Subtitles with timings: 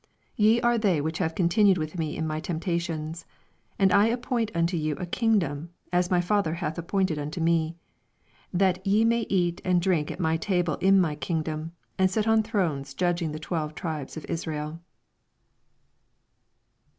[0.39, 3.23] 2d Ye are they which have eon tinned with me in my tempations.
[3.77, 7.39] 29 And I appoint unto you a king dom, as my Father hath appointed unto
[7.39, 7.77] me;
[8.51, 11.69] 80 That ye may eat and drink at my table in my kmgdom,
[11.99, 14.79] and sit on thrones judging the twelve tribes of Israel.